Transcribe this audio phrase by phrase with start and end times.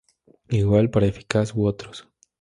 [0.61, 2.07] Igual para eficaz u otros.